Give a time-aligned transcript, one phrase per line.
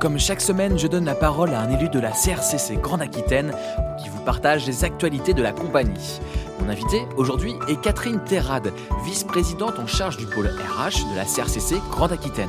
[0.00, 3.52] Comme chaque semaine, je donne la parole à un élu de la CRCC Grande Aquitaine
[4.00, 6.20] qui vous partage les actualités de la compagnie.
[6.60, 8.72] Mon invité aujourd'hui est Catherine Terrade,
[9.04, 12.48] vice-présidente en charge du pôle RH de la CRCC Grande Aquitaine.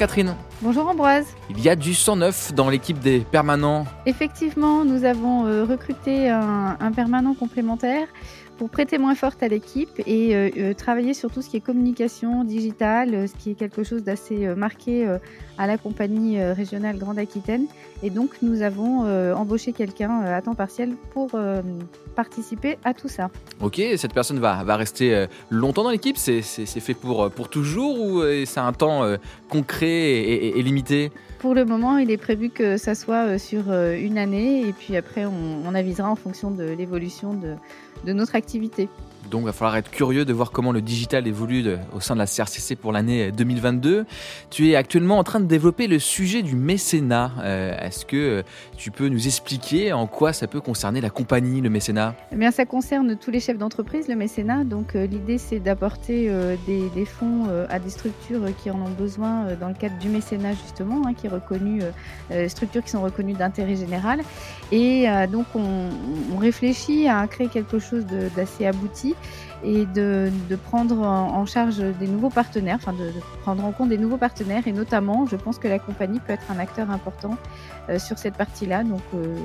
[0.00, 0.34] Catherine.
[0.62, 1.26] Bonjour Ambroise.
[1.48, 3.86] Il y a du 109 dans l'équipe des permanents.
[4.04, 8.06] Effectivement, nous avons euh, recruté un, permanent complémentaire
[8.58, 11.60] pour prêter moins forte à l'équipe et euh, euh, travailler sur tout ce qui est
[11.60, 15.08] communication digitale, ce qui est quelque chose d'assez marqué
[15.56, 17.66] à la compagnie régionale Grande Aquitaine.
[18.02, 21.30] Et donc, nous avons embauché quelqu'un à temps partiel pour
[22.14, 23.30] participer à tout ça.
[23.60, 26.16] Ok, cette personne va, va rester longtemps dans l'équipe?
[26.18, 29.04] C'est fait pour, pour toujours ou c'est un temps
[29.48, 33.96] concret et, limité pour le moment, il est prévu que ça soit euh, sur euh,
[33.96, 38.90] une année et puis après, on, avisera en fonction de l'évolution de notre activité.
[39.30, 41.64] Donc il va falloir être curieux de voir comment le digital évolue
[41.94, 44.04] au sein de la CRCC pour l'année 2022.
[44.50, 47.32] Tu es actuellement en train de développer le sujet du mécénat.
[47.42, 48.42] Euh, est-ce que euh,
[48.76, 52.14] tu peux nous expliquer en quoi ça peut concerner la compagnie, le mécénat?
[52.32, 54.64] Eh bien, Ça concerne tous les chefs d'entreprise, le mécénat.
[54.64, 56.30] Donc euh, l'idée, c'est d'apporter
[56.66, 61.06] des, fonds à des structures qui en ont besoin dans le cadre du mécénat, justement,
[61.06, 61.80] hein, qui est reconnu,
[62.48, 64.20] structures qui sont reconnues d'intérêt général.
[64.72, 65.88] Et donc on,
[66.34, 68.04] on, réfléchit à créer quelque chose
[68.36, 69.14] d'assez abouti
[69.62, 70.30] et de,
[70.64, 73.12] prendre en charge des nouveaux partenaires, enfin de,
[73.42, 76.50] prendre en compte des nouveaux partenaires et notamment, je pense que la compagnie peut être
[76.50, 77.36] un acteur important
[77.88, 78.84] euh, sur cette partie-là.
[78.84, 79.36] Donc, euh,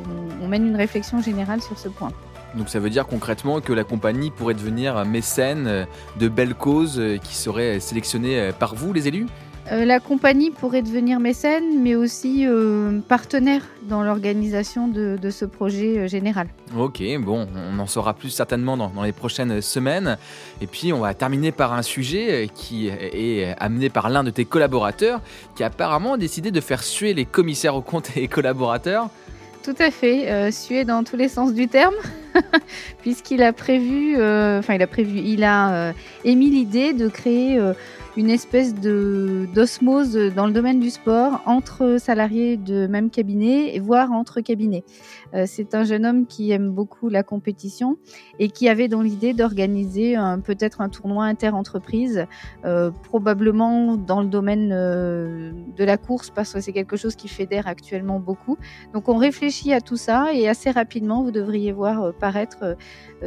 [0.41, 2.11] on, mène une réflexion générale sur ce point.
[2.55, 5.85] Donc ça veut dire concrètement que la compagnie pourrait devenir mécène euh,
[6.19, 9.27] de belles causes qui seraient sélectionnées par vous, les élus?
[9.71, 15.97] Euh, la compagnie pourrait devenir mécène, mais aussi euh, partenaire dans l'organisation de, ce projet
[15.97, 16.47] euh, général.
[16.77, 20.17] Ok, bon, on en saura plus certainement dans, les prochaines semaines.
[20.61, 24.45] Et puis, on va terminer par un sujet qui est amené par l'un de tes
[24.45, 25.21] collaborateurs,
[25.55, 29.09] qui a apparemment décidé de faire suer les commissaires aux comptes et collaborateurs.
[29.63, 31.95] Tout à fait, suer dans tous les sens du terme,
[33.01, 37.59] puisqu'il a prévu, enfin il a prévu, il a émis l'idée de créer
[38.17, 44.11] une espèce de d'osmose dans le domaine du sport entre salariés de même cabinet, voire
[44.11, 44.83] entre cabinets.
[45.33, 47.97] Euh, c'est un jeune homme qui aime beaucoup la compétition
[48.39, 52.25] et qui avait dans l'idée d'organiser peut-être un tournoi inter-entreprise,
[52.63, 57.27] euh, probablement dans le domaine euh, de la course parce que c'est quelque chose qui
[57.27, 58.57] fédère actuellement beaucoup.
[58.93, 62.77] Donc on réfléchit à tout ça et assez rapidement vous devriez voir paraître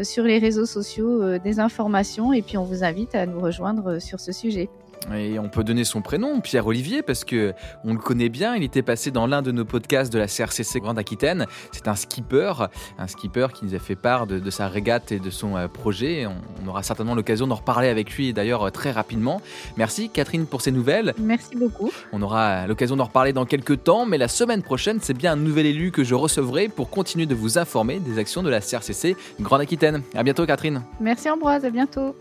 [0.02, 4.20] sur les réseaux sociaux des informations et puis on vous invite à nous rejoindre sur
[4.20, 4.70] ce sujet.
[5.14, 7.54] Et on peut donner son prénom, Pierre Olivier, parce que
[7.84, 8.54] on le connaît bien.
[8.54, 11.46] Il était passé dans l'un de nos podcasts de la CRCC Grande Aquitaine.
[11.72, 12.52] C'est un skipper,
[12.98, 16.26] un skipper qui nous a fait part de, sa régate et de son euh, projet.
[16.26, 19.40] On, aura certainement l'occasion d'en reparler avec lui, d'ailleurs euh, très rapidement.
[19.76, 21.14] Merci Catherine pour ces nouvelles.
[21.18, 21.90] Merci beaucoup.
[22.12, 25.36] On aura l'occasion d'en reparler dans quelques temps, mais la semaine prochaine, c'est bien un
[25.36, 29.16] nouvel élu que je recevrai pour continuer de vous informer des actions de la CRCC
[29.40, 30.02] Grande Aquitaine.
[30.14, 30.82] À bientôt Catherine.
[31.00, 32.14] Merci Ambroise, à bientôt.